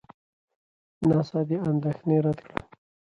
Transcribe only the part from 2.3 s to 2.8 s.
کړه.